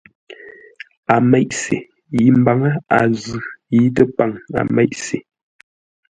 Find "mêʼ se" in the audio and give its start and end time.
1.31-1.77, 4.75-5.17